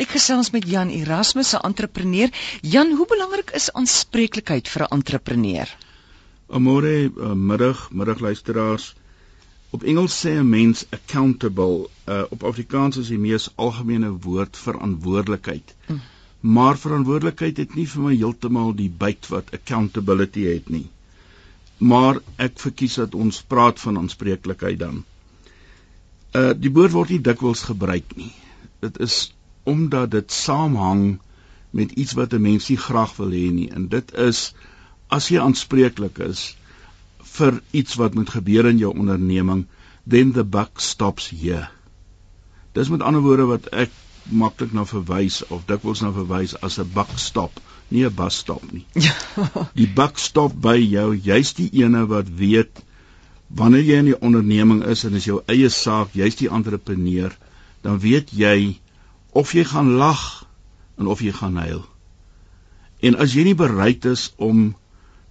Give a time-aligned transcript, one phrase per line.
[0.00, 2.30] Ek gesels met Jan Erasmus, 'n entrepreneur.
[2.62, 5.68] Jan, hoe belangrik is aanspreeklikheid vir 'n entrepreneur?
[6.48, 8.94] Môre uh, middag, middagluisteraars.
[9.70, 11.88] Op Engels sê 'n mens accountable.
[12.08, 15.74] Uh, op Afrikaans is die mees algemene woord verantwoordelikheid.
[15.86, 16.00] Mm.
[16.40, 20.88] Maar verantwoordelikheid het nie vir my heeltemal die byt wat accountability het nie.
[21.78, 25.04] Maar ek verkies dat ons praat van aanspreeklikheid dan.
[26.32, 28.32] Uh die woord word nie dikwels gebruik nie.
[28.80, 29.34] Dit is
[29.72, 31.04] omdat dit saamhang
[31.70, 34.44] met iets wat 'n mens nie graag wil hê nie en dit is
[35.08, 36.46] as jy aanspreeklik is
[37.36, 39.66] vir iets wat moet gebeur in jou onderneming
[40.06, 41.68] then the buck stops here.
[42.72, 43.90] Dis met ander woorde wat ek
[44.42, 48.62] maklik na verwys of dikwels na verwys as 'n buck stop, nie 'n bus stop
[48.72, 48.86] nie.
[49.06, 49.14] Ja.
[49.74, 52.82] die buck stop by jou, jy's die ene wat weet
[53.48, 57.34] wanneer jy in die onderneming is en is jou eie saak, jy's die entrepreneur,
[57.82, 58.78] dan weet jy
[59.32, 60.44] of jy gaan lag
[60.98, 61.84] en of jy gaan huil.
[63.00, 64.74] En as jy nie bereid is om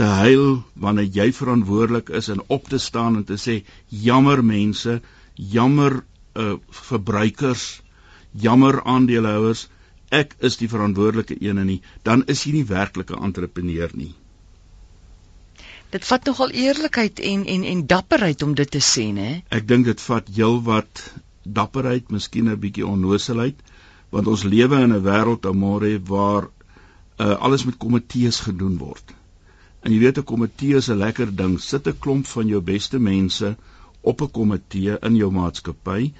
[0.00, 5.00] te huil wanneer jy verantwoordelik is en op te staan en te sê jammer mense,
[5.34, 6.00] jammer
[6.34, 7.82] uh, verbruikers,
[8.32, 9.66] jammer aandeelhouers,
[10.10, 14.14] ek is die verantwoordelike een en nie, dan is jy nie werklike entrepreneur nie.
[15.90, 19.42] Dit vat nogal eerlikheid en en en dapperheid om dit te sê, né?
[19.50, 21.02] Ek dink dit vat heelwat
[21.42, 23.58] dapperheid, miskien 'n bietjie onnoosheid,
[24.10, 26.48] want ons lewe in 'n wêreld amore waar
[27.20, 29.14] uh, alles met komitees gedoen word.
[29.82, 31.60] En jy weet 'n komitee is 'n lekker ding.
[31.60, 33.56] Sit 'n klomp van jou beste mense
[34.00, 36.12] op 'n komitee in jou maatskappy.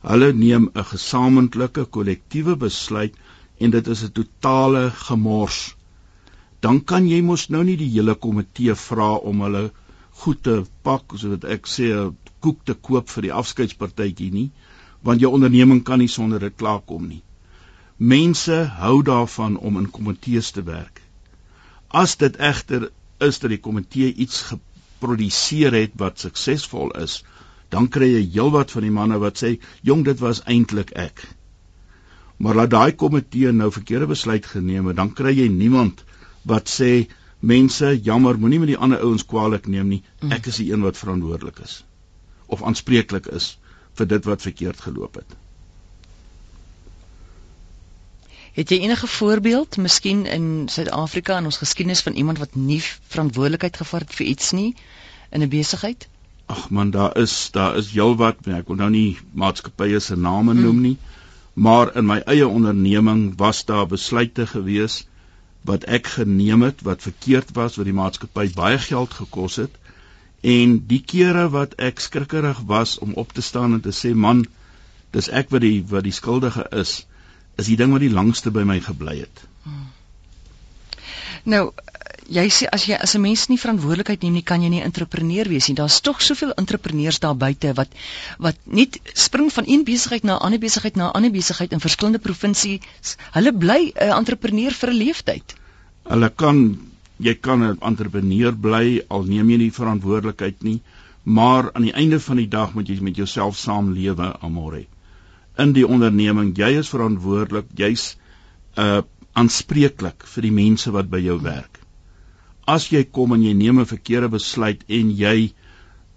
[0.00, 3.14] Hulle neem 'n gesamentlike kollektiewe besluit
[3.58, 5.76] en dit is 'n totale gemors.
[6.60, 9.72] Dan kan jy mos nou nie die hele komitee vra om hulle
[10.10, 14.50] goed te pak, soos ek sê, 'n koek te koop vir die afskeidspartytjie nie,
[15.02, 17.22] want jou onderneming kan nie sonder dit klaarkom nie.
[17.96, 21.00] Mense hou daarvan om in komitees te werk.
[21.88, 22.90] As dit egter
[23.24, 27.22] is dat die komitee iets geproduseer het wat suksesvol is,
[27.72, 31.24] dan kry jy heelwat van die manne wat sê, "Jong, dit was eintlik ek."
[32.36, 36.04] Maar laat daai komitee nou verkeerde besluit geneem het, dan kry jy niemand
[36.44, 37.08] wat sê,
[37.40, 40.02] "Mense, jammer, moenie met die ander ouens kwaadlik neem nie.
[40.28, 41.84] Ek is die een wat verantwoordelik is
[42.46, 43.58] of aanspreeklik is
[43.94, 45.45] vir dit wat verkeerd geloop het."
[48.56, 53.76] Het jy enige voorbeeld miskien in Suid-Afrika in ons geskiedenis van iemand wat nie verantwoordelikheid
[53.76, 54.70] gevat het vir iets nie
[55.30, 56.06] in 'n besigheid?
[56.46, 60.62] Ag man, daar is daar is heelwat, ek wil nou nie maatskappye se name mm.
[60.62, 60.96] noem nie,
[61.52, 65.06] maar in my eie onderneming was daar besluite gewees
[65.64, 69.76] wat ek geneem het wat verkeerd was wat die maatskappy baie geld gekos het
[70.40, 74.46] en die kere wat ek skrikkerig was om op te staan en te sê man
[75.10, 77.04] dis ek wat die wat die skuldige is
[77.56, 79.44] is die ding wat die langste by my gebly het.
[79.64, 79.86] Hmm.
[81.46, 81.70] Nou,
[82.26, 85.48] jy sê as jy as 'n mens nie verantwoordelikheid neem nie, kan jy nie entrepreneur
[85.48, 85.76] wees nie.
[85.78, 87.88] Daar's tog soveel entrepreneurs daar buite wat
[88.38, 91.80] wat net spring van een besigheid na 'n ander besigheid na 'n ander besigheid in
[91.80, 93.16] verskillende provinsies.
[93.32, 95.54] Hulle bly 'n entrepreneur vir 'n leeftyd.
[96.08, 96.78] Hulle kan
[97.18, 100.80] jy kan 'n entrepreneur bly al neem jy nie verantwoordelikheid nie,
[101.22, 104.86] maar aan die einde van die dag moet jy met jouself saamlewe, Amore
[105.58, 106.54] in die onderneming.
[106.56, 108.16] Jy is verantwoordelik, jy's
[108.76, 109.02] uh
[109.36, 111.74] aanspreeklik vir die mense wat by jou werk.
[112.66, 115.52] As jy kom en jy neem 'n verkeerde besluit en jy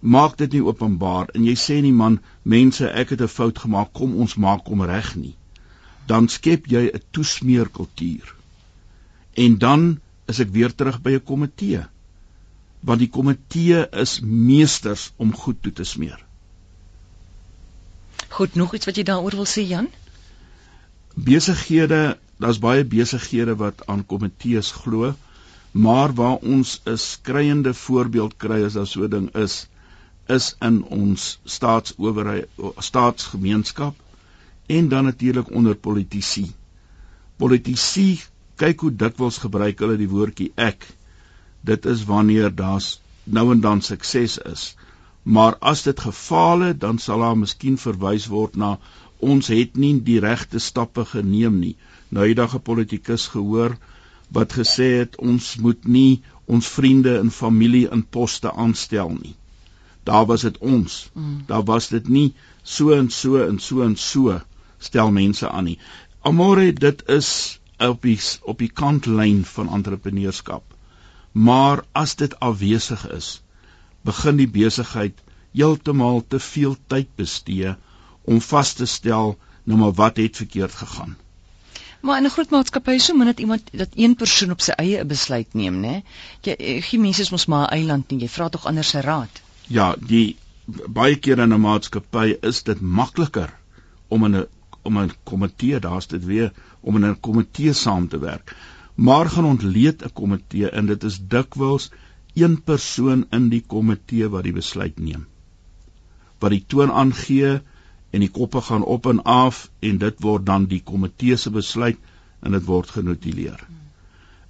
[0.00, 3.92] maak dit nie openbaar en jy sê nie man, mense, ek het 'n fout gemaak,
[3.92, 5.34] kom ons maak hom reg nie.
[6.06, 8.34] Dan skep jy 'n toesmeerkultuur.
[9.34, 11.82] En dan is ek weer terug by 'n komitee.
[12.80, 16.27] Want die komitee is meesters om goed toe te smeer.
[18.28, 19.88] Goed, nog iets wat jy daaroor wil sê Jan?
[21.14, 25.14] Besighede, daar's baie besighede wat aan komitees glo,
[25.70, 29.66] maar waar ons 'n skreiende voorbeeld kry as daar so 'n ding is,
[30.26, 32.48] is in ons staatsowerheid,
[32.78, 33.94] staatsgemeenskap
[34.66, 36.52] en dan natuurlik onder politici.
[37.36, 38.20] Politici
[38.56, 40.86] kyk hoe dikwels gebruik hulle die woordjie ek.
[41.60, 44.74] Dit is wanneer daar's nou en dan sukses is
[45.22, 48.78] maar as dit gefaal het dan sal daar miskien verwys word na
[49.18, 51.76] ons het nie die regte stappe geneem nie.
[52.08, 53.76] Nou het daar 'n politikus gehoor
[54.30, 59.34] wat gesê het ons moet nie ons vriende en familie in poste aanstel nie.
[60.04, 61.10] Daar was dit ons.
[61.12, 61.42] Mm.
[61.46, 64.40] daar was dit nie so en so en so en so
[64.78, 65.78] stel mense aan nie.
[66.20, 70.62] Amore dit is op die op die kantlyn van entrepreneurskap.
[71.32, 73.42] Maar as dit afwesig is
[74.02, 75.20] begin die besigheid
[75.52, 77.74] heeltemal te veel tyd bestee
[78.24, 81.16] om vas te stel nou maar wat het verkeerd gegaan.
[82.00, 85.00] Maar in 'n groot maatskappy so min dat iemand dat een persoon op sy eie
[85.00, 86.02] 'n besluit neem, né?
[86.40, 88.20] Jy eh, gee mense is mos maar 'n eiland nie.
[88.20, 89.42] Jy vra tog ander se raad.
[89.66, 90.36] Ja, die
[90.86, 93.52] baie keer in 'n maatskappy is dit makliker
[94.08, 94.46] om in 'n
[94.82, 98.56] om 'n komitee, daar's dit weer, om in 'n komitee saam te werk.
[98.94, 101.90] Maar gaan ontleed 'n komitee en dit is dikwels
[102.42, 105.26] een persoon in die komitee wat die besluit neem.
[106.40, 107.58] Wat die toon aangee
[108.10, 111.98] en die koppe gaan op en af en dit word dan die komitee se besluit
[112.40, 113.60] en dit word genotuleer.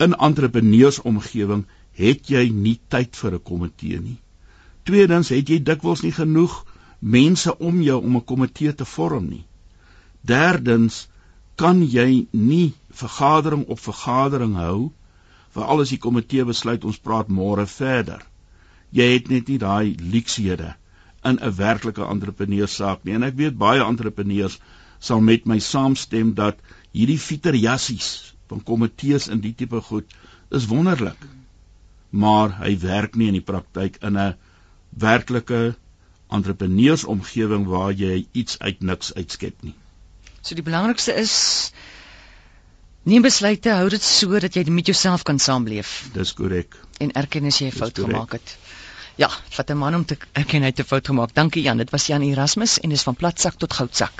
[0.00, 1.64] In entrepreneursomgewing
[2.00, 4.18] het jy nie tyd vir 'n komitee nie.
[4.84, 6.64] Tweedens het jy dikwels nie genoeg
[7.00, 9.44] mense om jou om 'n komitee te vorm nie.
[10.20, 11.08] Derdens
[11.56, 14.92] kan jy nie vergadering op vergadering hou
[15.54, 18.22] vir alles die komitee besluit ons praat môre verder.
[18.92, 20.74] Jy het net nie daai leksiehede
[21.24, 24.58] in 'n werklike entrepreneursaak nie en ek weet baie entrepreneurs
[24.98, 26.56] sal met my saamstem dat
[26.92, 30.16] hierdie fieterjassies van komitees in die tipe goed
[30.50, 31.28] is wonderlik
[32.10, 34.34] maar hy werk nie in die praktyk in 'n
[34.90, 35.76] werklike
[36.30, 39.74] entrepreneursomgewing waar jy iets uit niks uitskep nie.
[40.42, 41.72] So die belangrikste is
[43.10, 45.90] neem besluite, hou dit so dat jy met jouself kan saamleef.
[46.14, 46.76] Dis korrek.
[47.02, 48.56] En erken as jy 'n fout gemaak het.
[49.20, 51.34] Ja, vat 'n man om te erken hy het 'n fout gemaak.
[51.34, 54.12] Dankie Jan, dit was Jan Erasmus en dis van platsak tot goudsak.